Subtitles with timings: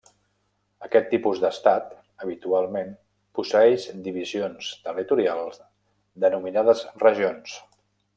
[0.85, 1.91] Aquest tipus d'estat,
[2.23, 2.89] habitualment,
[3.39, 5.61] posseeix divisions territorials
[6.25, 7.55] denominades regions.